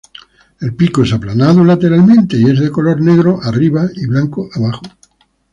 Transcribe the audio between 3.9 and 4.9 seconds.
y blanco abajo.